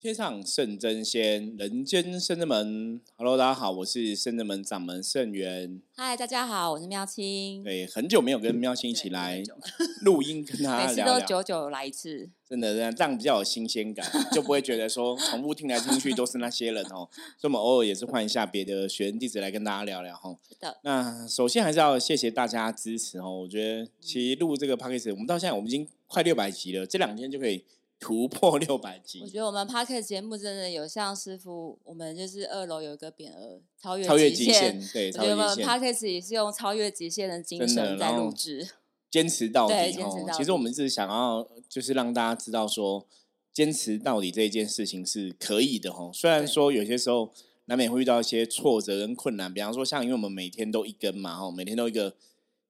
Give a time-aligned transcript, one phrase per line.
[0.00, 3.00] 天上圣真仙，人间圣真门。
[3.16, 5.82] Hello，大家好，我是圣真门掌门圣元。
[5.96, 7.64] 嗨，大家好，我是妙清。
[7.64, 9.42] 对，很久没有跟妙清一起来
[10.02, 17.10] 录音，跟大家每次都久久来一次，真的这样这样比较有新鲜感，就不会觉得说重复听来听去都是那些人哦。
[17.36, 20.32] 所以我们偶尔也是换一下别的学员弟子来跟大家聊聊哈。
[20.48, 20.78] 是的。
[20.84, 23.40] 那首先还是要谢谢大家支持哦。
[23.40, 27.64] 我觉得其实录这个 p a c k a g e 我们到现在我们已经快六百集了，这两天就可以。
[28.00, 38.68] 突破六百 集，我觉得我们 p a r k e 节目真的有像师傅，我们就是二楼有一个匾额，超越超越极限，对，我觉得我们 p a r k e 也是用超越极限的精神在录制，
[39.10, 40.32] 坚持到底坚持到底。
[40.34, 43.06] 其实我们是想要就是让大家知道说，
[43.52, 46.10] 坚持到底这一件事情是可以的哦。
[46.14, 47.32] 虽然说有些时候
[47.64, 52.14] 难免会遇到一些挫折跟困难，比方说像因为我们每天都一根嘛哈，每天都一个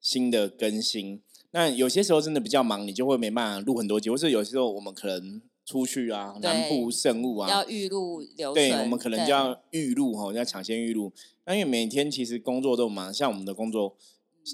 [0.01, 1.21] 新的更新。
[1.51, 11.13] 那有些时候真的比较忙，你就会没办法录很多集，或是有些时候我们可能出去啊，南部圣物啊，要预录流对，我们可能就要预录哈，要抢先预录。
[11.46, 13.96] 那因为每天其实工作都忙，像我们的工作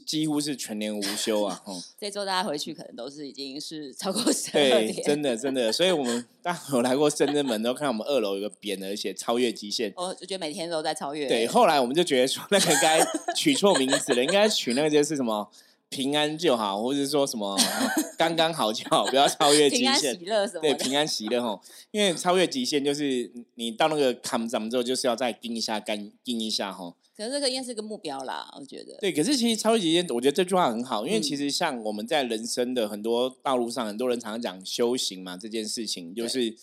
[0.06, 1.61] 几乎是全年无休啊。
[1.98, 5.72] 这周大家回去可能都是已经是超过十二点，真的真的。
[5.72, 9.92] 所以我们 大家有来过深圳门，都看到我们二楼有个匾，而且超越极限。
[9.97, 11.27] 我就觉得每天都在超越。
[11.27, 15.50] 对，后来我们就觉得说，那个该取错名字了，应该取那个就是什么？
[15.95, 17.56] 平安就好，或者说什么
[18.19, 20.19] 刚刚好就好，不要超越极限。
[20.61, 21.61] 对，平安喜乐吼，
[21.92, 26.97] 因为超越极限就是你到那个坎站之后，就是要再盯一下，干盯一下吼。
[27.17, 28.97] 可是这个应该是个目标啦，我觉得。
[28.98, 36.56] 对，可是其实超越极限，我觉得这句话很好，因为其实像我们在人生的很多道路上，很多人常常讲修行嘛，这件事情就是，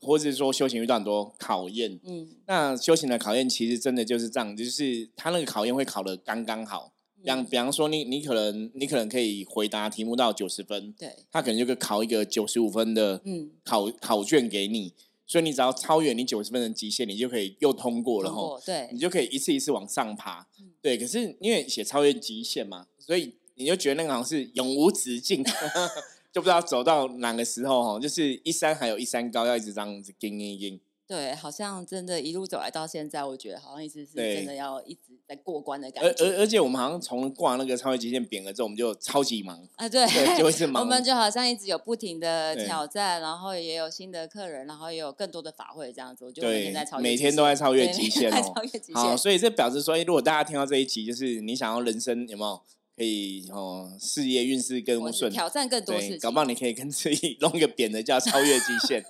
[0.00, 2.00] 或者是说修行遇到很多考验。
[2.04, 2.30] 嗯。
[2.46, 6.92] 那修行的考验其实真的就是这样，就是他那个考验会考的刚刚好。
[7.24, 13.20] 像比方说，你你可能你可能可以回答题目到九十分，对，他可能就会考一个九十五分的
[13.64, 14.94] 考考卷给你，
[15.26, 20.46] 所以你只要超越你九十分的极限，你就可以又通过了吼，对，你就可以一次一次往上爬，
[20.80, 20.96] 对。
[20.96, 25.44] 可是因为写超越极限嘛，所以你就觉得那个好像是永无止境，
[26.32, 30.80] 就不知道走到哪个时候哈，就是一山还有一山高，要一直这样子跟一跟。
[31.10, 36.08] 对，好像真的，一路走来到现在，我觉得好像一直是真的要一直在过关的感觉。
[36.08, 39.88] 而而而且，我们好像从挂那个超越极限匾额之后，我们就超级忙啊！
[39.88, 40.06] 对，
[40.38, 40.80] 就会是忙。
[40.80, 46.24] 我们就好像一直有不停的挑战，然后也有新的客人，然后也有更多的法会这样子。
[46.24, 48.54] 我就每天在超，每天都在超越极限哦。
[48.94, 52.62] 好，所以这表示说，如果大家听到这一集，就是你想要人生有没有？
[53.00, 56.18] 可以哦，事业运势更顺，挑战更多事情。
[56.18, 59.02] 搞不好你可以跟自己弄一个扁的叫超越极限。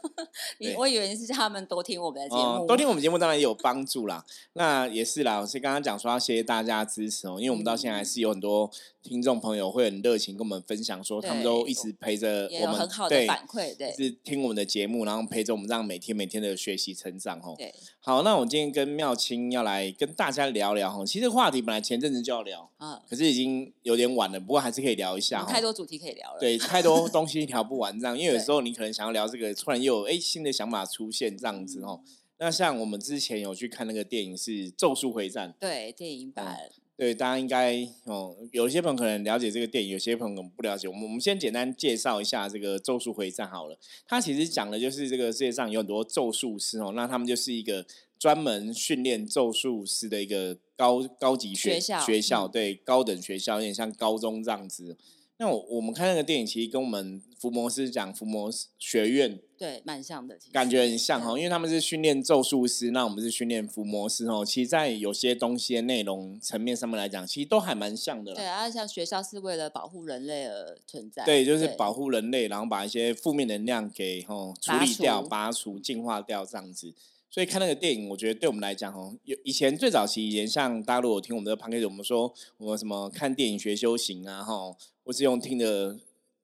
[0.60, 4.24] 你我以为是他们多听我们的节目，多听我们节目当然也有帮助啦。
[4.52, 8.70] 那也是啦，我是刚刚讲说要谢谢大家支持哦，因为我们到现在还是有很多
[9.03, 17.55] 听众朋友会很热情跟我们分享，说他们都一直陪着我们，很好的反馈，对，是听我们的节目，然后陪着我们，这样每天每天的学习成长哦。
[17.56, 23.72] 对，好，那我今天跟妙清要来跟大家聊聊哈，其实话题本来前阵子就要聊啊，可是已经。
[23.83, 25.43] 有点晚了，不过还是可以聊一下。
[25.44, 26.38] 太多主题可以聊了。
[26.38, 32.00] 对，太多东西聊不完这样， 因为有时候你可能想要聊这个，突然又有哎新的想法出现这样子哦。
[32.38, 36.59] 那像我们之前有去看那个电影是《咒术回战》，对，电影版。
[37.00, 40.87] 对，大家应该哦，有些朋友可能了解这个电影，有些朋友可能不了解。
[40.87, 43.78] 我们我们先简单介绍一下这个《咒术回战》好了。
[44.06, 47.87] 它其实讲的就是这个世界上有很多咒术师哦，那他们就是一个。
[48.21, 54.94] 专门训练咒术师的一个高高级学校，学校对高等学校有点像高中这样子。
[55.40, 64.44] 那我我们看那个电影，其实跟我们伏魔师讲伏魔学院对蛮像的，感觉很像哈，因为他们是训练咒术师，那我们是训练伏魔师哦。
[64.44, 68.34] 其实，在有些东西的内容层面上面来讲，其实都还蛮像的。
[68.34, 76.92] 对啊，像学校是为了保护人类而存在，对，就是保护人类，然后把一些负面能量给吼处理掉、拔除、净化掉这样子。
[77.30, 85.96] 所以看那个电影，我觉得对我们来讲，哦，有以前最早期以前，像大陆有听我们的 p a 我们说我们什么看电影学修行啊，哈，或是用听的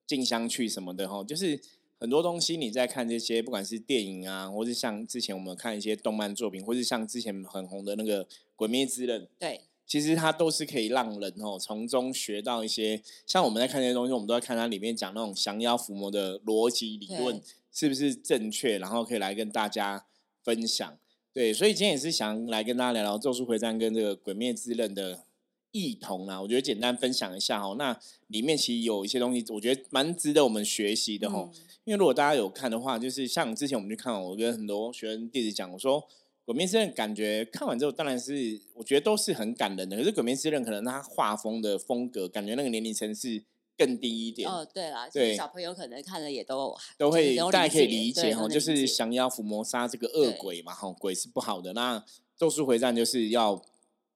[0.05, 1.59] 静香去什么的，哈，就是
[1.99, 8.23] 很多东西你在看这些，不管是电影啊，或是像之前我们看一些动漫作品，或是像之前很红的那个
[8.55, 17.41] 《鬼灭之刃》，对，其实它都是可以让人哦从中学到一些，像我们在看这些东西，我们都在看它里面讲那种降妖伏魔的逻辑理论
[17.73, 20.05] 是不是正确，然后可以来跟大家。
[20.47, 20.97] 分享
[21.33, 25.25] 对，所以今天也是想来跟大家聊聊《咒术回战》跟这个《鬼灭之刃》的
[25.73, 26.41] 异同啊。
[26.41, 31.51] 我觉得简单分享一下哈，那里面其实有一些东西，我觉得蛮值得我们学习的哈。
[31.83, 36.01] 因为如果大家有看的话，就是像之前我们去看，我跟很多学生弟子讲，我说
[36.45, 39.97] 《鬼灭之刃》感觉看完之后，当然是我觉得都是很感人的。
[39.97, 43.43] 可是《鬼灭之刃》可能它画风的风格，感觉那个年龄层是
[43.77, 44.49] 更低一点。
[44.49, 51.73] 哦，对啦，对，小朋友可能看了也都都会，大家可以理解哈，就是降妖伏魔杀这个恶鬼嘛，哈，鬼是不好的。
[51.73, 52.03] 那
[52.35, 53.63] 咒术回战就是要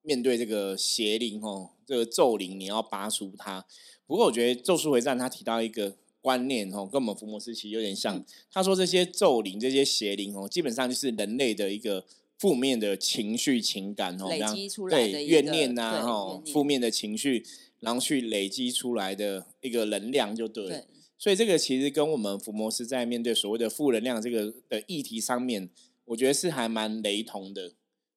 [0.01, 3.65] 面对这个邪灵哦，这个咒灵你要拔除它。
[4.07, 8.23] 不过我觉得咒术回战他提到一个观念哦，跟我们伏魔时期有点像。
[8.51, 12.05] 他说这些咒灵、这些邪灵哦，基本上就是人类的一个。
[12.41, 17.45] 负面的情绪、情感哦，累积出来的怨念呐，哈，负面的情绪，
[17.81, 20.85] 然后去累积出来的一个能量，就对。
[21.19, 25.69] 所以这个其实跟我们福摩斯在面对所谓的负能量这个的议题上面，
[26.05, 27.73] 我觉得是还蛮雷同的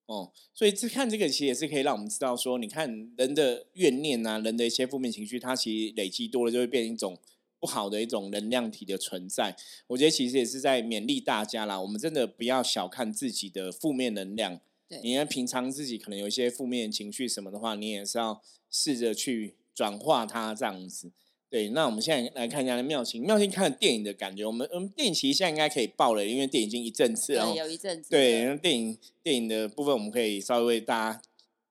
[0.07, 0.33] 哦。
[0.55, 7.19] 所以这看这个其实也是可以让我们知道说，你看人的怨念啊，人的一些负面情绪，它其实累积多了就会变成一种。
[7.65, 9.57] 不好的一种能量体的存在，
[9.87, 11.81] 我觉得其实也是在勉励大家啦。
[11.81, 14.61] 我们真的不要小看自己的负面能量。
[14.87, 21.11] 对，你看平常自己可能有一些负面情绪什么的话，你也是要试着去转化它这样子。
[21.49, 24.45] 对，那我们现在来看一下妙清，妙清看电影的感觉。
[24.45, 28.11] 我们我们，电影其实现在应该可以爆了，因为电影已经一阵子了，有一阵子。
[28.11, 31.23] 对，那电影电影的部分我们可以稍微为大家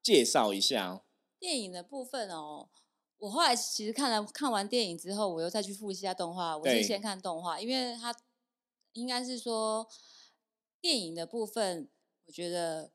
[0.02, 1.04] 介绍一下。
[1.40, 2.70] 电影的部分哦。
[3.24, 6.58] 我后来其实看了看完电影之后，我又再去复习一下动画。
[6.58, 8.14] 我是先看动画，因为它
[8.92, 9.88] 应该是说
[10.82, 11.88] 电影的部分，
[12.26, 12.92] 我觉得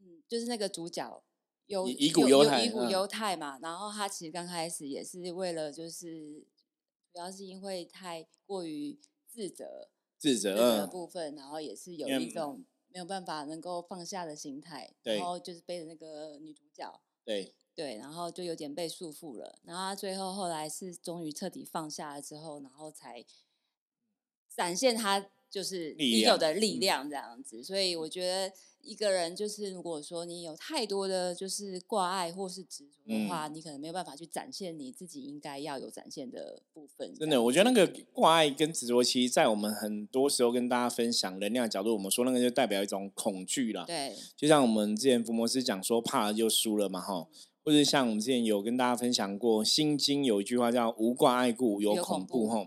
[0.00, 1.22] 嗯，就是那个主角
[1.66, 3.58] 有遗骨犹太，遗骨犹太嘛。
[3.60, 6.46] 然后他其实刚开始也是为了，就是
[7.12, 14.94] 主要是因为太过于自责，自责的部分，然后也是有一种没有办法能够放下的心态。
[15.02, 17.54] 然后就是背着那个女主角，对。
[17.74, 19.58] 对，然后就有点被束缚了。
[19.64, 23.24] 然后他最后后来是终于彻底放下了之后，然后才
[24.54, 27.62] 展现他就是已有的力量这样子。
[27.64, 28.52] 所以我觉得
[28.82, 37.14] 一个人就是如果说你有太多的就是挂碍或是执着的话，你可能没有办法去展现你自己应该要有展现的部分。
[37.14, 43.84] 真的，我觉得那个挂碍跟执着，其实，在我们很多时候跟大家分享能量角度，我们说那个就代表一种恐惧了。
[43.86, 47.28] 对，就像我们之前福摩斯讲说，怕了就输了嘛，哈。
[47.64, 52.66] 或者像我们之前有跟大家分享过，《心经》有一句话叫“无挂碍故有恐怖”吼，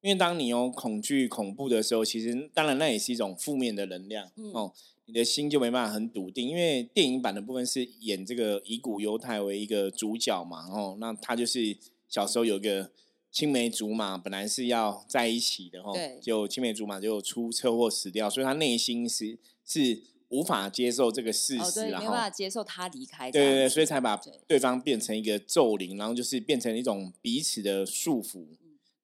[0.00, 4.72] 因为当你有恐惧、恐怖的时候，其实当然那也是一种负面的能量哦，
[5.06, 6.48] 你的心就没办法很笃定。
[6.48, 11.76] 因为电影版的部分是演这个以古犹太为一个主角嘛，哦，那他就是
[12.08, 12.92] 小时候有个
[13.32, 15.92] 青梅竹马，本来是要在一起的吼，
[16.22, 20.02] 就青梅竹马就出车祸死掉，所以他内心是是。
[20.30, 28.46] 无法接受这个事实，然后没办法接受他离开，对对对，所以才把对方变成一个咒灵，然后就是变成一种彼此的束缚。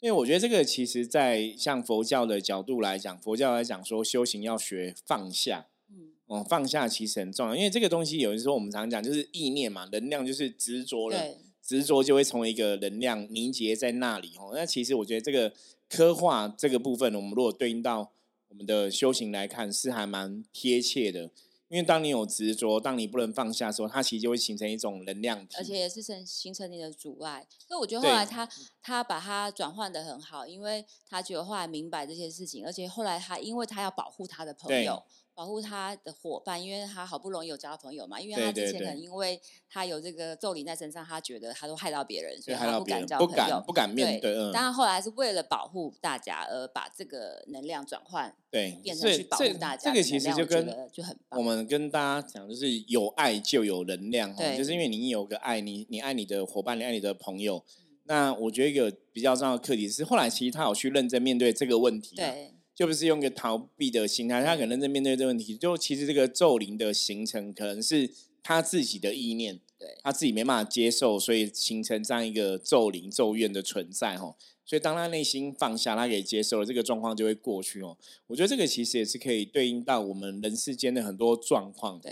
[0.01, 11.19] 因为我觉得这个其实，在像佛教的角度来讲，佛教来讲说修行要学放下，嗯，哦，放下其实很重要，因为这个东西有的时候我们常讲就是意念嘛，能量就是执着了，
[11.61, 14.53] 执着就会成为一个能量凝结在那里哦。
[14.55, 15.53] 那其实我觉得这个
[15.89, 18.13] 刻画这个部分，我们如果对应到。
[18.57, 21.31] 我们的修行来看是还蛮贴切的，
[21.69, 27.47] 因为当你有执着，当你不能放下的时候，它其实就会形成一种能量体，而且也是成形成你的阻碍。
[27.69, 28.49] 所以我觉得后来他
[28.81, 35.03] 他把它转换的很好，因为他觉得后来明白这些事情，而且后来他因为他要保护他的朋友。
[35.37, 38.19] 保护他的伙伴，因为他好不容易有交到朋友嘛。
[38.19, 39.39] 因为他之前可能因为
[39.69, 44.35] 他有这个咒灵在身上，他觉得他都害到别人，所以他不敢交朋友，不敢面对。
[44.51, 49.91] 当然后来是为了保护大家而把这个能量转换，对，变成去保护大家。
[49.91, 54.35] 这个其实就跟就很棒我们跟大家讲，就是有爱就有能量。
[54.35, 57.63] 对，就是因为你有个爱，你你爱你的伙伴，你爱你的朋友。
[58.05, 62.17] 那我觉得一个比较重要的课题是，后来其实他有去认真面对这个问题。
[62.17, 62.55] 对。
[62.77, 65.57] 就不是用个逃避的心态，他可能在面对这个问题。
[65.57, 68.11] 就其实这个咒灵的形成，可能是
[68.43, 74.37] 他自己的意念，对他自己没办法接受，所以形成这样一个咒灵咒怨的存在哈。
[74.67, 77.97] 所以当他内心放下，他给接受了，这个状况就会过去哦。
[78.27, 81.99] 我觉得这个其实也是可以对应到我们人世间的很多状况。
[81.99, 82.11] 对，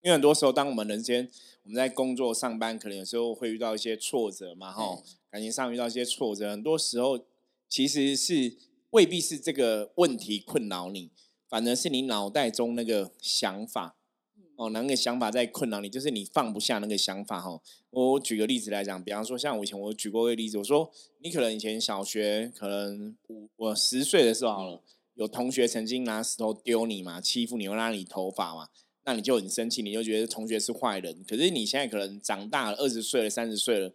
[0.00, 1.28] 因为很多时候，当我们人间
[1.64, 7.20] 我们在工作上班，可能有时候会遇到一些挫折嘛，哈，感情上遇到一些挫折，很多时候
[7.68, 8.56] 其实是。
[8.90, 11.10] 未必是这个问题困扰你，
[11.48, 13.96] 反而是你脑袋中那个想法，
[14.56, 17.60] 哦，那个想法在困扰你，就是你放不下那个想法哈。
[17.90, 20.90] 我举个例子来讲，比方说像我以前我举过一个例子，我说
[21.20, 24.82] 你可能以前小学可能五我十岁的时候好了，
[25.14, 28.68] 有同学曾经拿石头丢你嘛，欺负你，又拉你头发嘛，
[29.04, 31.24] 那你就很生气，你就觉得同学是坏人。
[31.28, 33.92] 可是你现在可能长大了，二十岁了，三十岁了，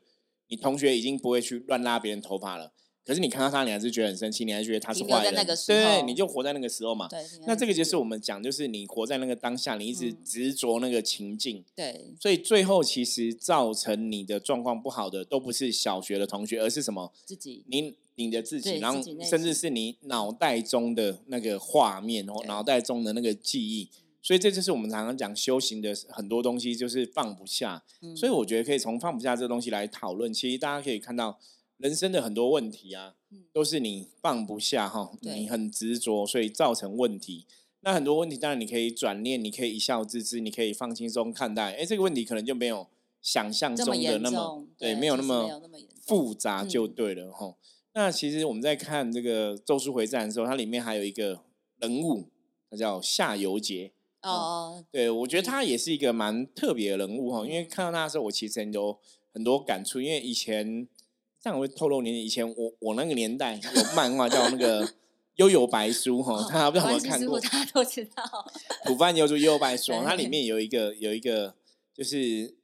[0.47, 2.73] 你同学已经不会去乱拉别人头发了。
[3.05, 7.05] 可是你看到他，你还是觉得很生气，你还觉得他是坏人，对，你就活在那个时候嘛。
[7.09, 11.61] 对，那这个就是我们讲，就是你活在那个当下，你一直执着那个情境。
[11.75, 17.11] 对，所以最后其实造成你的状况不好的，都不是小学的同学，而是什么？
[17.25, 23.89] 自己，你你的自己，然后甚至是你脑袋中的那个画面，或脑袋中的那个记忆。
[24.21, 27.83] 所以这就是我们常常讲修行的很多东西，就是放不下。
[28.15, 30.33] 所以我觉得可以从放不下这个东西来讨论。
[30.33, 31.37] 其实大家可以看到。
[31.83, 33.13] 人生的很多问题啊，
[33.51, 37.45] 都是你放不下哈，你很执着，所以造成问题。
[37.81, 41.73] 那很多问题当然你可以转念，你可以一笑置之，你可以放轻松看待。
[41.73, 42.87] 哎，这个问题可能就没有
[43.21, 45.61] 想象中的那么对，没有那么
[46.05, 47.53] 复杂就对了哈。
[47.93, 51.43] 那其实我们在看这个《咒术回战》的时候，它里面还有一个
[51.79, 52.29] 人物，
[52.71, 54.85] 他叫夏油杰哦。
[54.89, 58.97] 对，我觉得他也是一个蛮特别的人物哈，因为看到他的时候，我其实有
[59.33, 60.87] 很多感触，因为以前。
[61.43, 64.87] 这样我会透露年以前我我那个年代有漫画叫那个
[65.35, 67.37] 《悠悠白书》哈，大家不知道有没有看过？
[67.37, 68.23] 大家都知道。
[68.85, 71.53] 土饭悠悠悠悠白书，它里面有一个有一个
[71.93, 72.55] 就是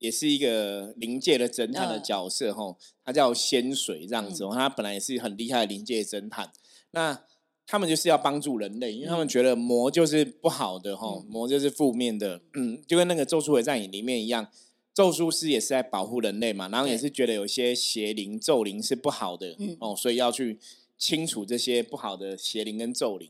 [0.00, 6.50] 也是一个灵界的侦探的角色哈，他叫仙水这样子，他本来也是很厉害的灵界侦探。
[6.90, 7.22] 那
[7.68, 14.48] 他们就是要帮助人类，因为他们觉得魔就是不好的哈，魔就是负面的，嗯，就跟那个《咒术回战》里面一样。
[14.94, 20.56] 咒术师也是在保护人类嘛，然后也是觉得有些邪灵、咒灵是不好的哦，所以要去
[20.96, 23.28] 清除这些不好的邪灵跟咒灵。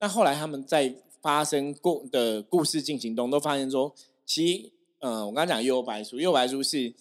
[0.00, 3.94] 那后来他们在发生故的故事进行中，都发现说，
[4.26, 6.92] 其实，呃，我刚刚讲幽白书，幽白书是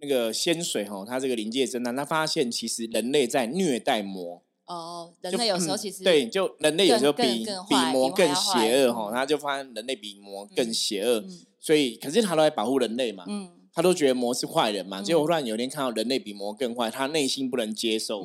[0.00, 4.42] 那个仙水哈，他这个灵界侦探，他发现其实人类在虐待魔。
[4.64, 11.22] 哦，人类有时候其实对，就人类有时候比比魔更邪恶哈，他就发现人类比魔更邪恶。
[11.62, 15.00] 所以，可是他都在保护人类嘛，嗯他都觉得魔是坏人嘛。
[15.00, 18.22] 结果突然有一天看到人类比魔更坏，他内心不能接受，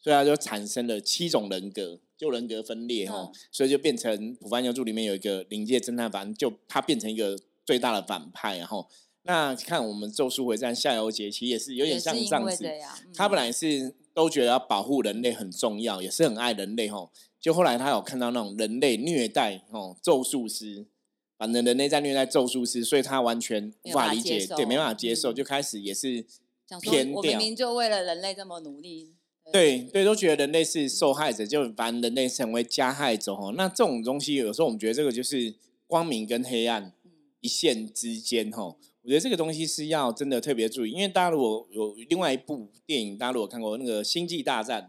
[0.00, 3.30] 所以他就产生了七种人格，就人格分裂哈。
[3.52, 8.56] 所以就变成《普番牛柱》里面有一个灵界侦探，反正就他变成一个最大的反派。
[8.56, 8.88] 然后，
[9.24, 12.66] 那看我们《咒术回战》夏油杰，其实也是有点像这样子。
[13.14, 17.08] 他本来是都觉得要保护人类很重要，也是很爱人类哈。
[17.40, 20.86] 就后来他有看到那种人类虐待哦咒术师。
[21.38, 26.26] 反正人类在虐待咒术师，所以他完全无法理解，对，没办法接受，就开始也是
[26.82, 27.22] 偏掉。
[27.22, 29.14] 明明就为了人类这么努力，
[29.52, 33.54] 对对，都觉得人类是受害者，就把人类成为加害者哦。
[33.56, 35.54] 那这种东西，有时候我们觉得这个就是
[35.86, 36.92] 光明跟黑暗
[37.40, 38.64] 一线之间哈。
[38.64, 44.82] 我觉得这个东西是要真的特别注意，因为大家如果有另外一部电影，大家如果看过那个《星际大战》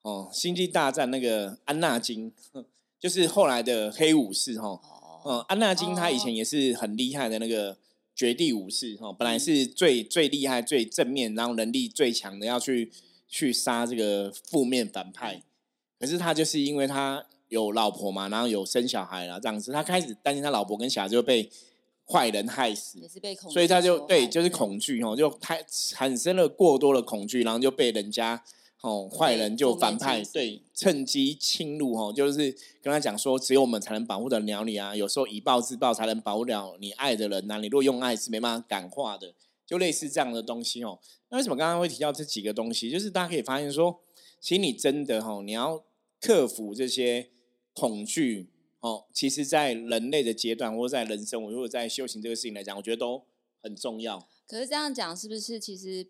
[0.00, 2.32] 哦，《星际大战》那个安纳金，
[2.98, 4.80] 就是后来的黑武士哈。
[5.24, 7.76] 嗯，安纳金他以前也是很厉害的那个
[8.14, 12.90] 绝地武士哈，本来是最最厉害、最正面，然后能力最强的，要去
[13.28, 15.42] 去杀这个负面反派。
[15.98, 21.50] 可是他就是因为他有老婆嘛，然后有生小孩了这样子，他开始担心他老婆跟小孩就被
[22.06, 28.42] 坏人害死，也是被恐，所以他就对，就是恐惧哦，就太产生了过多的恐惧，然后就被人家。
[28.82, 32.50] 哦，坏人就反派，对，趁机侵入哦，就是
[32.82, 34.94] 跟他讲说，只有我们才能保护得了你啊。
[34.94, 37.58] 有时候以暴制暴才能保护了你爱的人呐。
[37.58, 39.32] 你如果用爱是没办法感化的，
[39.64, 40.98] 就类似这样的东西哦。
[41.28, 42.90] 那为什么刚刚会提到这几个东西？
[42.90, 44.00] 就是大家可以发现说，
[44.40, 45.84] 其实你真的哈，你要
[46.20, 47.30] 克服这些
[47.72, 49.04] 恐惧哦。
[49.12, 53.22] 其实，在人类的阶段，或者在人生，我如果在修行这个事情来讲，我觉得都
[53.62, 54.26] 很重要。
[54.48, 56.08] 可是这样讲，是不是其实？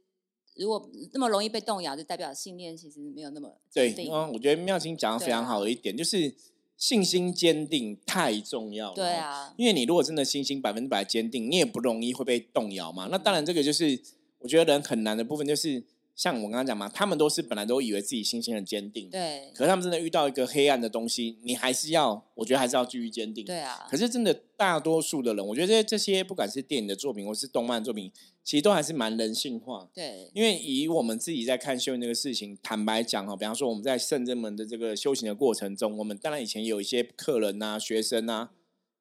[0.56, 3.94] 如果那么容易被动摇，就代表信念其实没有那么对。
[4.11, 6.35] 嗯，我觉得妙清讲的非常好的一点就是
[6.76, 8.94] 信心坚定太重要了。
[8.94, 13.09] 对啊，因为你如果真的信心百分之百坚定，你也不容易会被动摇嘛。
[13.11, 14.00] 那当然，这个就是
[14.38, 15.85] 我觉得人很难的部分，就是。
[16.22, 19.50] 像我刚刚讲嘛，他们都是本来都以为自己信心很坚定，对。
[19.52, 23.44] 可是他们真的遇到一个黑暗的东西，你还是要，我觉得还是要继续坚定。
[23.44, 23.88] 对啊。
[23.90, 28.12] 可是真的大多数的人，我觉得这些不管是电影的作品或是动漫作品，
[28.44, 29.88] 其实都还是蛮人性化。
[29.92, 30.30] 对。
[30.32, 38.50] 因为以我们自己在看修行这个事情，坦白讲哈，比方说我们在圣真门的这个修行的过程中，我们当然以前有一些客人呐、学生呐，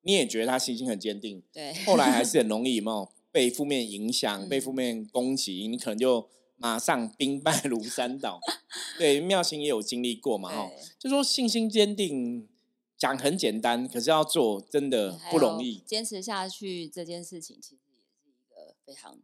[0.01, 1.71] 你也觉得他信心很坚定，对。
[1.85, 6.27] 后来还 是很容易嘛，被负面影响、被负面攻击，你可能就。
[6.62, 8.39] 马上兵败 如山倒，
[9.00, 10.50] 对妙心也有经历过嘛？
[10.50, 12.48] 哈，就说信心坚定，
[12.96, 15.80] 讲很简单，可是要做真的不容易。
[15.86, 19.18] 坚持下去这件事情，其实也是一个非常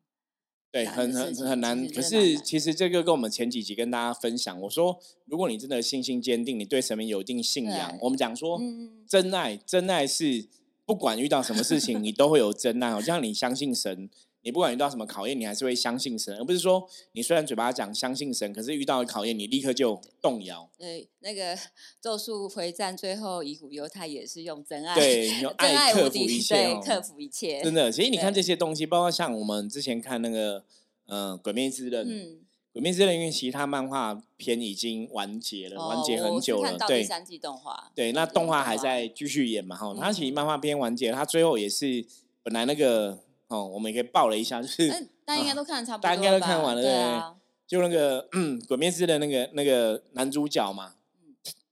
[0.71, 1.87] 对很很很难。
[1.89, 8.59] 可是其实这个跟我们前几集跟大家分享，我说如果你真的信心坚定，你对神明有一定信仰，我们讲说
[9.07, 10.47] 真爱，真爱是
[10.85, 12.89] 不管遇到什么事情，你都会有真爱。
[12.89, 14.09] 好像你相信神。
[14.47, 20.69] 你不管遇到什么考验，你还是会相信神，而不是说你虽然嘴巴讲相信神，可是遇到考验，你立刻就动摇。
[20.77, 21.53] 对，那个
[22.01, 27.61] 咒术回战最后遗骨犹太也是用真爱， 对，用爱克服一切，克服一切。
[27.61, 30.63] 真的，其实你看这些东西，包括像我们之前看那个，
[31.07, 32.39] 嗯，鬼灭之刃，嗯。
[32.71, 36.77] 鬼灭之刃因为其他漫画片已经完结了，完结很久了。
[36.87, 37.91] 对，三季动画。
[37.95, 39.75] 对，那动画还在继续演嘛？
[39.75, 42.05] 哈，它其实漫画片完结，它最后也是
[42.43, 44.89] 本来那个哦，我们也可以报了一下，就是
[45.25, 47.35] 大家应该都看的差不多，大家应该都看完了，对啊。
[47.67, 48.25] 就那个
[48.65, 50.95] 鬼灭之刃那个那个男主角嘛，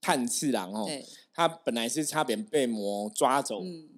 [0.00, 0.86] 炭治郎哦，
[1.32, 3.88] 他本来是差点被魔抓走，嗯，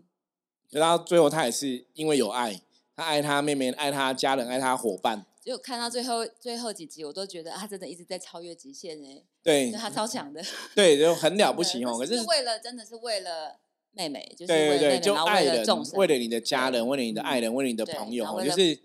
[0.70, 2.62] 可到最后他也是因为有爱，
[2.94, 5.26] 他爱他妹妹，爱他家人，爱他伙伴。
[5.44, 10.40] 就看到最后最后几集，我都觉得他真的一直在超越极限哎，对，他超强的，
[10.76, 11.98] 对，就很了不起哦。
[11.98, 13.58] 可是为了真的是为了
[13.98, 18.78] 妹妹，就是对对对，就爱人，为了你的家人，为了你的爱人，为了你的朋友，就是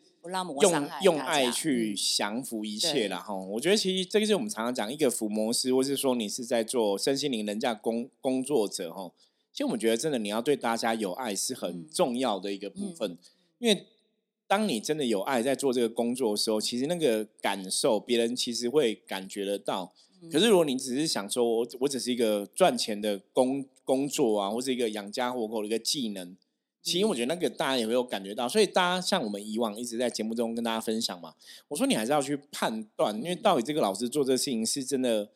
[0.60, 3.36] 用用爱去降服一切了哈。
[3.36, 9.12] 我觉得其实这个是我们常常讲一个伏魔师，或是说你是在做身心灵人家工工作者哈。
[9.51, 13.17] 其实我们觉得真的你要对大家有爱是很重要的一个部分，
[13.60, 13.86] 因为。
[14.46, 19.91] 当你真的有爱在做这个工作的时候，其实那个感受别人其实会感觉得到。
[20.32, 26.36] 可是如果你只是想说，我我只是一个赚钱的工工作啊，或是一个养家活口的一个技能，
[26.82, 28.48] 其实我觉得那个大家也会有感觉到。
[28.48, 31.34] 所以大家像我们以往一直在节目中跟大家分享嘛，
[31.68, 35.30] 我说你还是要去判断，因为到底这个老师做这个事情是真的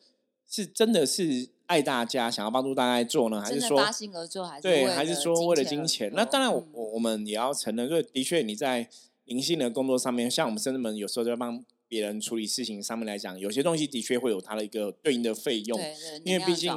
[0.48, 6.10] 是真的是爱大家，想要帮助大家做呢，还是说发心而做，还是对，还是说为了金钱？
[6.14, 6.64] 那当然，我
[6.94, 8.88] 我们也要承认，就的确你在。
[9.28, 15.80] 灵性的工作上面，像我们甚至们有时候在帮别人处理事情上面来讲，有些东西的确会有它的一个对应的费用，
[16.22, 16.70] 因为毕竟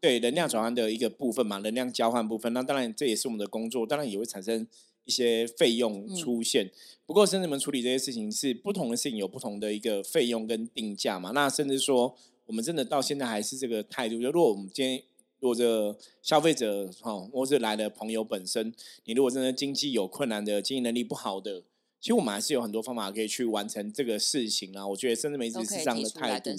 [0.00, 4.66] 对能量转换的一个部分嘛，能量交换部分，那当然这也是我们的工作，当然也会产生
[5.04, 6.70] 一些费用出现。
[7.06, 11.30] 不过甚至们处理这些事情是不同的事情，有不同的一个费用跟定价嘛。
[11.30, 15.00] 那甚至说，我们真的到现在还是这个态度，就如果我们今天
[15.38, 21.62] 如果这消费者哈，或是来的朋友本身，你如果真的经济有困难的，经济能力不好的。
[22.06, 24.86] 其实我们还是有很多方法可以去完成这个事情啊！
[24.86, 26.50] 我觉得甚至每次是这样的态度，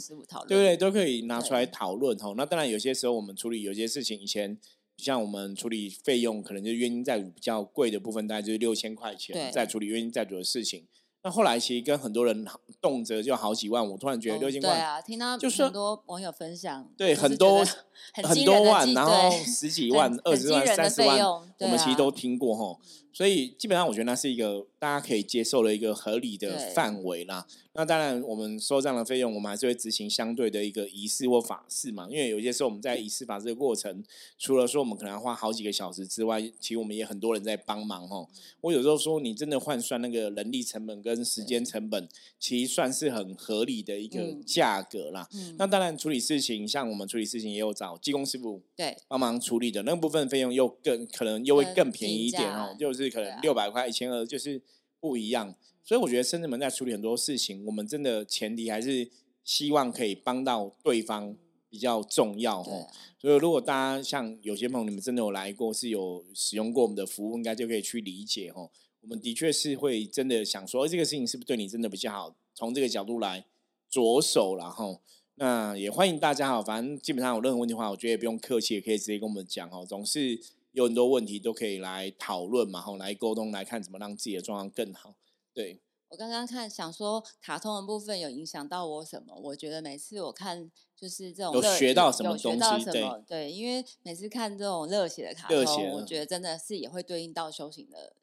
[0.45, 2.33] 对对，都可以拿出来讨论哈。
[2.35, 4.57] 那当然有些时候我们处理有些事情，以前
[4.97, 10.85] 像我们处理费用，可能就冤因债主比较贵的部分，大概就是六千块钱在处理冤因债主的事情。
[11.23, 12.45] 那后来其实跟很多人
[12.81, 17.65] 动辄就好几万，我突然觉得六千块，对啊，听到就是很多网友分享，对很多
[18.13, 21.17] 很多万，然后十几万、二十万、三十万，
[21.59, 22.77] 我们其实都听过哈。
[23.17, 27.47] 所以基本上我觉得那是一个大家可以接受的一个合理的范围啦。
[27.73, 32.07] 那当然，我们收这样的费用，我们还是会执行相对的一个仪式或法事嘛。
[32.11, 34.03] 因为有些时候我们在仪式法事的过程，
[34.37, 38.27] 除了说我们可能要花好几个小时之外，其实我们也很多人在帮忙哦。
[38.61, 42.07] 我有时候说，你真的换算那个人力成本跟时间成本，
[42.39, 45.27] 其实算是很合理的一个价格啦。
[45.33, 54.61] 嗯那当然，处理事情像我们处理事情也有找技工师傅对帮忙处理的那部分费用又更可能又会更便宜一点哦，就是可能六百块、一千二，就是
[54.99, 55.55] 不一样。
[55.83, 59.09] 所以我觉得深圳门在处理很多事情，我们真的前提还是
[59.43, 61.35] 希望可以帮到对方
[61.69, 62.87] 比较重要哦。
[63.17, 68.69] 所以如果大家像有些朋友你们真的有来过，是有使用过我们的服务，应该就可以去理解哦。
[69.01, 72.35] 我们的确是会真的想说，这个事情是不是对你真的比较好？
[72.53, 73.45] 从这个角度来
[73.89, 74.99] 着手，然后
[75.35, 76.61] 那也欢迎大家哈。
[76.61, 79.85] 反正基本上有任何问题的话，我觉得也不用客气，也可以直接跟我们讲哦。
[79.87, 80.37] 总是
[80.77, 85.15] 有很多问题都可以来讨论嘛，后来沟通来看怎么让自己的状况更好。
[85.51, 89.35] 对，我刚刚看想说卡通的部分有影响到我什么？
[89.35, 98.13] 我觉得每次我看就是这种有学到什么东西，对对，因为每次看这种热血的卡通，我觉得真的是也会对应到修行的。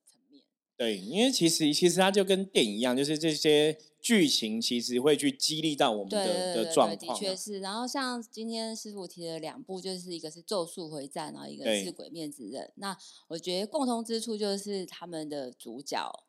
[0.76, 7.16] 对，因为其实其实它就跟电影一样，就是这些剧情其实会去激励到我们的的状况。
[7.16, 12.62] 的确是，然后像今天师傅提了两部，就是一个是《咒术回战》，然后一个是《鬼面之刃》。
[12.76, 12.96] 那
[13.28, 16.24] 我觉得共同之处就是他们的主角。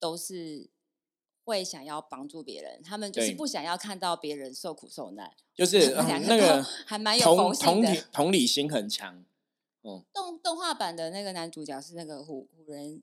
[0.00, 0.68] 都是
[1.44, 5.94] 会想要帮助别人，他们就是不想要看到别人受苦受难，就是
[6.26, 9.24] 那个还蛮有同同理同理心很强。
[9.84, 13.00] 嗯，动动画版的那个男主角是那个虎虎人，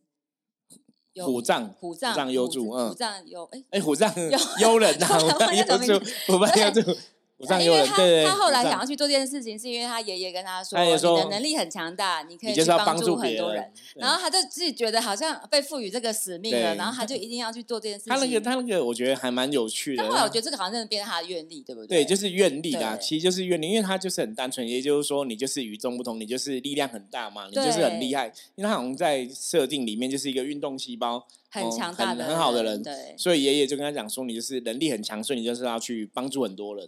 [1.26, 4.14] 虎杖虎杖幽助，嗯，虎杖有哎哎虎杖
[4.60, 5.64] 幽人呐，虎杖 幽
[6.00, 6.98] 助，虎杖幽助，
[7.40, 18.14] 府上有人，对他后来想要去做这件事情，是因为他爷爷跟他说：“你的能力很强大，你可以去帮助很多人。”然后他就自己觉得好像被赋予这个使命了，然后他就一定要去做这件事情。
[18.14, 20.04] 他那个他那个，我觉得还蛮有趣的。
[20.04, 22.04] 后来我觉得这个好像真的变成他的愿力，对不对？
[22.04, 28.28] 对，就是愿力啦，其实就是愿力，因为他就是很单纯，也就是说，你就是与众不同，你就是力量很大嘛，你就是很厉害。
[28.56, 31.26] 因为他好像在设定里面就是一个运动细胞。
[31.52, 36.88] 很强大的、很好的人，对，所以爷爷就跟他讲说：“你就是能力很强，所以你就是要去帮助很多人。”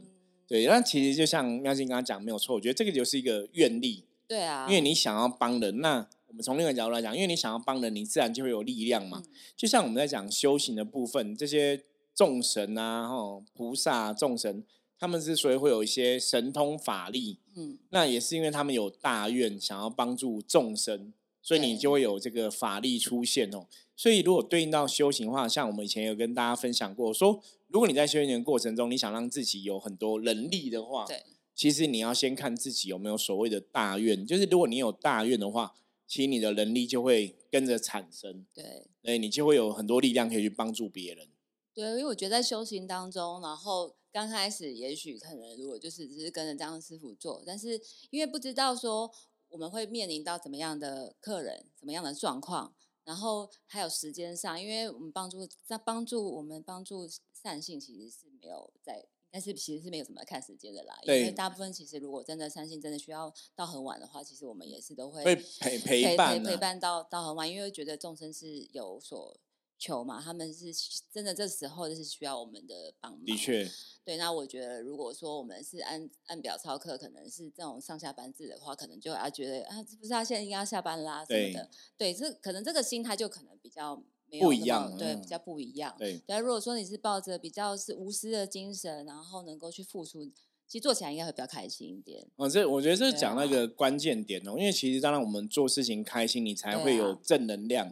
[0.51, 2.53] 对，那其实就像妙静刚刚讲，没有错。
[2.53, 9.23] 我觉得这个就是一个愿力，对啊，因为你想要帮人，那我们从另一个角度来讲，因为你想要帮人，你自然就会有力量嘛。
[9.55, 11.81] 就像我们在讲修行的部分，这些
[12.13, 14.61] 众神啊、哈菩萨、众神，
[14.99, 21.13] 他们之所以会有一些神通法力，嗯，那也是因为他们有大愿，想要帮助众生。
[21.41, 23.67] 所以你就会有这个法力出现哦。
[23.95, 31.23] 所以如果对应到修行的话，像我们以前有跟大家分享过，说如果你在修行的过程中，你想让自己有很多能力的话，对，
[31.54, 34.25] 其实你要先看自己有没有所谓的大愿。
[34.25, 35.75] 就是如果你有大愿的话，
[36.08, 38.45] 其实你的能力就会跟着产生。
[38.54, 41.27] 对，哎，你就会有很多力量可以去帮助别人。
[41.73, 49.12] 对，因为我觉得在修行当中，然后刚开始也许可能如果就是只是跟着这样师傅做，但是因为不知道说。
[49.51, 60.97] 我们会面临到怎么样的客人，怎么样的状况，然后还有时间上，因为我们帮助在帮助我们帮助善性，其实是没有在，但是其实是没有什么看时间的啦。
[61.03, 65.21] 因为大部分其实如果真的善性真的需要到很晚的话，其实我们也是都会
[65.59, 69.37] 陪陪伴陪伴到到很晚，因为觉得众生是有所。
[69.81, 70.71] 求嘛，他们是
[71.11, 73.25] 真的，这时候就是需要我们的帮忙。
[73.25, 73.67] 的确，
[74.05, 74.15] 对。
[74.15, 81.67] 那我觉得，如果说我们是按按表操课，可能是这种上下班制的话，可能就要觉得啊，不是他现在应该要下班啦什么的。
[81.97, 83.95] 对，这可能这个心态就可能比较
[84.29, 85.95] 没有不一样，对，比较不一样。
[85.97, 86.21] 对。
[86.27, 90.23] 但如果说你是抱着比较是无私的精神，然后能够去付出，
[90.67, 92.23] 其实做起来应该会比较开心一点。
[92.35, 97.91] 哦，这我觉得这是讲那个关键点哦，因为其实当然我们做事情开心，你才会有正能量。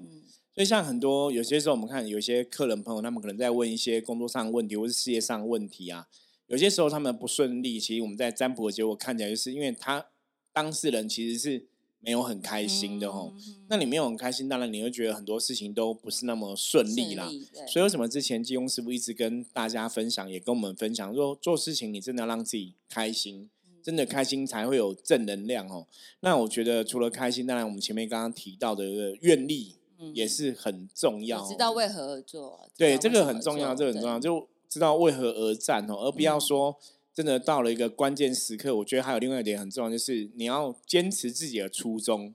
[0.60, 6.06] 所以像很多有些时候，我们看有些客人朋友，他们可能在问一些工作上的问题，或是事业上的问题啊。
[6.48, 10.08] 有些时候他们不顺利，其实我们在占卜的结果看起来，就是因为他
[10.52, 11.66] 当事人其实是
[12.02, 13.34] 没有很开心的吼。
[13.70, 17.32] 那你没有很开心，当然你会觉得很多事情都不是那么顺利啦。
[17.66, 23.50] 所以为什么之前金庸师傅一直跟大家分享，也跟我们分享说，做事情你真的要让自己开心，
[23.82, 25.88] 真的开心才会有正能量哦。
[26.20, 29.76] 那我觉得除了开心，当然我们前面刚刚提到的愿力。
[30.14, 32.70] 也是很重要，知道为何而做。
[32.78, 36.78] 对，这个很重要，这个很重要，就知道为何而战哦，而不要说
[37.14, 38.76] 真的到了一个关键时刻。
[38.78, 42.34] 我觉得还有另外一点很重要，就是你要坚持自己的初衷。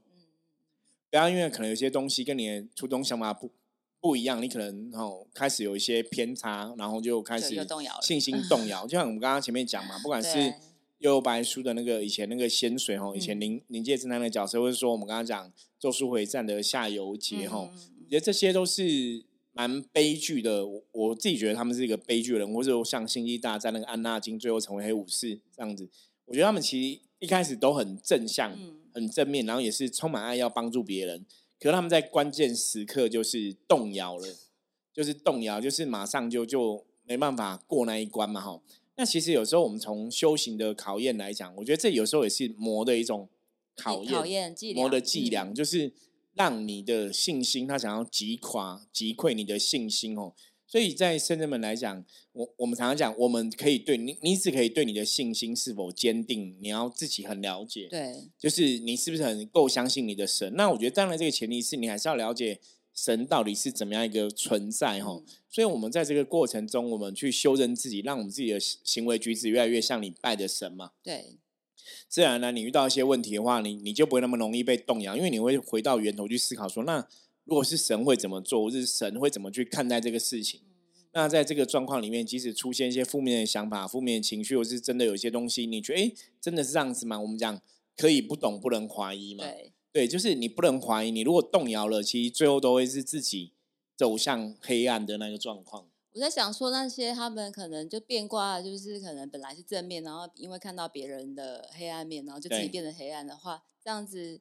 [1.11, 3.51] 不要因为可能有些东西跟你的初衷想法不
[4.01, 7.55] 不一样，你可能哦开始有一些偏差，然后就开始
[8.03, 8.87] 信心动摇。
[8.87, 10.55] 就像我们刚刚前面讲嘛，不管是。
[10.99, 15.53] 幽白书的那个以前那个仙水哦，以前灵灵界侦探的角色，或者说我们刚刚讲
[15.85, 20.67] 咒术回战的夏油杰哈，我觉得这些都是蛮悲剧的。
[20.93, 25.87] 我自己觉得他们是一个悲剧人，或者像星际大战那个安纳金最后成为黑武士这样子，
[26.25, 28.57] 我觉得他们其实一开始都很正向、
[28.95, 31.27] 很正面，然后也是充满爱要帮助别人。
[31.61, 34.27] 可是他们在关键时刻就是动摇了，
[34.91, 38.59] 就是动摇，就是马上就就没办法过那一关嘛哈。
[38.97, 43.29] 那其实有时候我们从修行的考验来讲，我觉得这有时候也是魔的一种
[43.77, 45.93] 考验，磨的伎俩，就是
[46.35, 50.35] 让你的信心，他想要击垮、击溃你的信心哦。
[50.67, 60.55] 所以在圣人们来讲，我我们常常讲，我们可以对你，你只可以对你的信心是否坚定，你要自己很了解，对，就是你是不是很够相信你的神。
[60.57, 62.61] 那我觉得当然这个前提是你还是要了解。
[62.97, 65.03] 神到底是怎么样一个存在？
[65.03, 70.93] 哈，所以我们在这个过程中，我们去修正自己，让我们自己的行为举止越来越像你拜的神嘛。
[71.03, 71.37] 对，
[72.09, 77.07] 自然呢，你遇到一些问题的话，你你就不会那么容易被动摇，因为你会回到源头去思考，说那
[77.45, 80.61] 如果是神会怎么做，或是神会怎么去看待这个事情？
[81.13, 87.21] 那在这个状况里面，即使出现一些负面的想法、负面的情绪，或是真的有一些东西，你觉得哎，真的是这样子吗？
[87.21, 87.61] 我们讲
[87.97, 89.45] 可以不懂，不能怀疑嘛。
[89.45, 89.73] 对。
[89.93, 93.53] 对，就是你不能怀疑，你如果动摇了，其实最后都会是自己
[93.97, 95.87] 走向黑暗的那个状况。
[96.15, 104.41] 我在想说，那些他们可能就变卦，就是可能本来是正面，然后因为看到别人的黑暗面，然后就自己变得黑暗的话，这样子。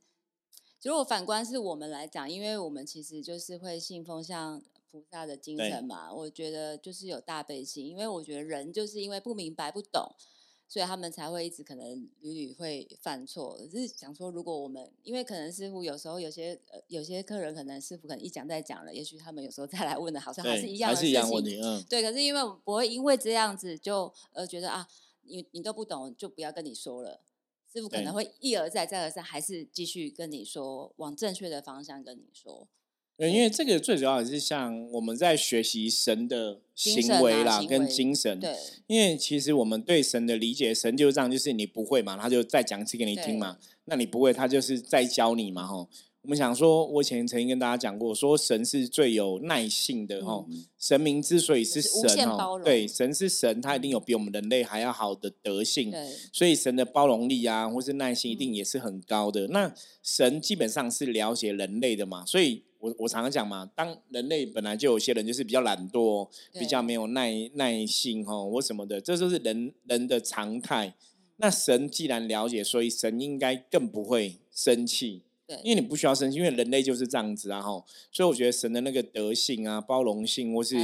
[0.83, 10.13] 如果反观是我们来讲，因为我们其实就是会信奉像菩萨的精神嘛，我觉得就是有大悲心，因为我觉得人就是因为不明白、不懂。
[10.73, 13.59] 所以他们才会一直可能屡屡会犯错。
[13.69, 21.61] 是想说，如果我们因为可能师傅有时候有些呃有些客人可能师傅可能一讲再讲了，也许他们有时候再来问的，好像还是一样的事情。
[21.61, 22.01] 嗯，对。
[22.01, 24.87] 可是因为不会因为这样子就呃觉得啊，
[25.21, 27.21] 你你都不懂，就不要跟你说了。
[27.71, 32.67] 师傅可能会一而再再而三，还是继续跟你说，往正确的方向跟你说。
[33.15, 38.39] 对，因为这个最主要也是像我们在学习神的行为啦，跟精神。
[38.39, 38.55] 对，
[38.87, 43.57] 因为其实我们对神的理解，神就是这样，就是你不会嘛，他就再讲一次给你听嘛。
[43.85, 45.87] 那你不会，他就是再教你嘛，吼。
[46.23, 50.45] 我们想说，我以前曾经跟大家讲过，说神是最有耐性的哈。
[50.79, 55.93] 神明之所以是神哦，对，神是神，他一定有比我们人类还要好的德性。
[56.31, 59.47] 所以神的包容力啊，或是耐心，一定也是很高的。
[59.49, 66.27] 那神基本上是了解人类的嘛，所以我我常常讲嘛，当人类本来就有些人就是比较懒惰，
[66.59, 70.93] 比较没有耐耐性哈，或什么的，这就是人人的常态。
[71.37, 75.21] 那神既然了解，所以神应该更不会生气。
[75.63, 80.75] 因为你不需要生气，因为人类就是这样子啊，吼，所以我觉得神的那个德性啊、包容性，或是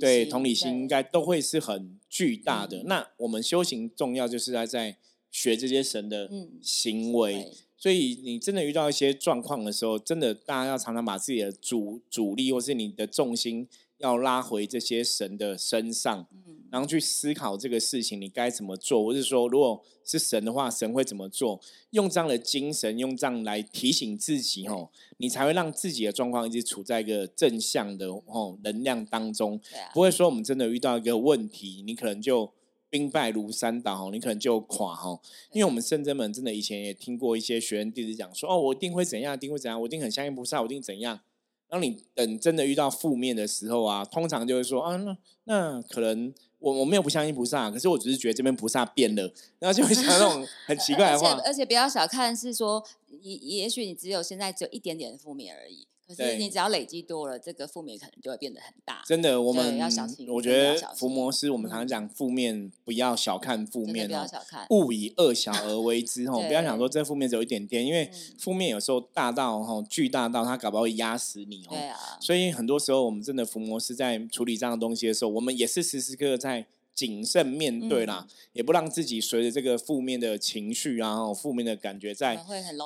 [0.00, 2.82] 对同理心，应该都会是很巨大的。
[2.84, 4.96] 那我们修行重要就是在在
[5.30, 7.50] 学这些神的行为，
[7.82, 13.66] 所以你真的遇到一些状况的时候，真的大家要常常把自己的主主力或是你的重心
[13.98, 16.28] 要拉回这些神的身上。
[16.32, 21.60] 嗯然后去思考这个事情，你该怎么做，或是说，如果是神的话，神会怎么做？
[21.90, 29.60] 用这样的精神，用这样来提醒自己，哦，你才会让自己的状况一直处在一个正向的哦能量当中，
[29.92, 32.50] 不会说我们真的遇到一个问题，你可能就
[32.92, 35.18] 兵败如山倒，你可能就垮，哈。
[35.52, 41.18] 因为我们圣真门真的以前也听过一些学员弟子讲说，哦，我一定会怎样，一定会怎样，我一定很相信菩萨，我一定怎样。
[41.66, 46.34] 当你等真的遇到负面的时候啊，通常就会说啊，那那可能。
[46.62, 51.32] 我我没有不相信菩萨，可是我只是觉得这边菩萨变了，然后就会讲那种 很奇怪的话。
[51.44, 55.88] 而且不要小看，是说也也许你只有现在只有一点点负面而已。
[56.14, 59.02] 可是你只要累积多了，这个负面可能就会变得很大。
[59.06, 60.28] 真的，我们要小心。
[60.28, 66.42] 我觉得伏魔师，我们常常讲负面，不要小看负面哦，小看，勿以恶小而为之 哦。
[66.46, 71.70] 不要想说这负面只有一点点，因为负面有时候大到哈巨大到它搞不好会压死你哦。
[71.70, 71.98] 对啊。
[72.20, 76.66] 所以很多时候我们真的伏魔师在处理这样的东西的时候，我们也是时时刻刻在。
[76.94, 82.38] 谨慎面对啦，也不让自己随着这个负面的情绪啊、负面的感觉在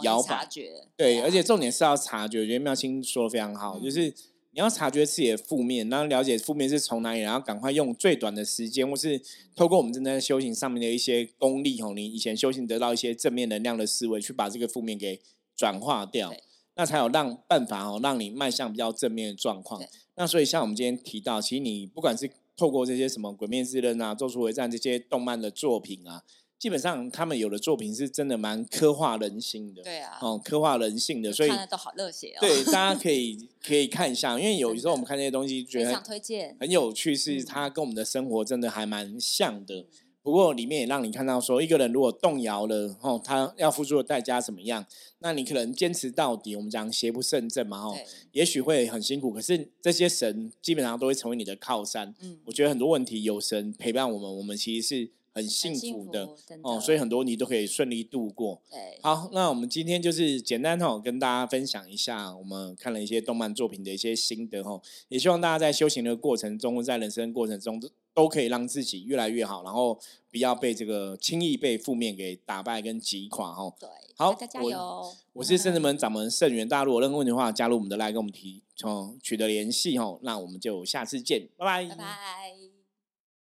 [0.02, 0.48] 摇摆。
[0.96, 2.40] 对，而且重点是要察觉。
[2.40, 4.14] 我觉得妙清说的非常好，就是
[4.52, 9.20] 你要察觉自己的负面，然后了解负面是从哪里，然后赶快用最短的时间，或是
[9.54, 15.20] 透过我们正在修行上面的一些功力哦，你以前修行得到一些正面能量的思维，去把这个负面给
[15.56, 16.32] 转化掉，
[16.76, 19.82] 那才有让办法哦，让你迈向比较正面的状况。
[20.14, 26.22] 那所以像我们今天提到，其实你不管是透过这些什么《鬼灭之刃》啊，《咒术回战》这些动漫的作品啊，
[26.58, 29.82] 基本上他们有的作品是真的蛮刻画人心的。
[29.82, 32.40] 对啊，哦，刻画人性的，所以看的都好热血哦。
[32.40, 39.84] 对，大家 可以可以看一下，因为有时候我们看这些东西，觉得推荐很有趣，是它跟我们的生活真的还蛮像的。
[40.26, 44.84] 不过里面也让你看到说，一个人如果动摇了，哦，他要付出的代价怎么样？
[45.20, 47.96] 那你可能坚持到底，我们讲邪不胜正嘛，哦，
[48.32, 49.30] 也许会很辛苦。
[49.30, 52.12] 可是这些神基本上都会成为你的靠山。
[52.20, 56.28] 嗯，我觉得很多问题有神陪伴我们，我们其实是很幸福的
[56.62, 56.80] 哦。
[56.80, 58.60] 所以很多你都可以顺利度过。
[58.70, 64.80] 对，好，那我们今天就是简单哦，跟大家分享一下我们看了一些动漫作品的一些心得哦。
[65.08, 67.88] 也希望大家在修行的过程中，在人生过程中都。
[68.16, 73.74] 都可以让自己越来越好，然后不要被这个轻易被负面给打败跟击垮哦。
[73.78, 75.12] 对，好，加油！
[75.34, 80.18] 我是圣子门掌门圣元，大家如果任何问题的话，加入我们的来跟我们提，从取得联系哦。
[80.22, 82.65] 那我们就下次见，拜拜，拜拜。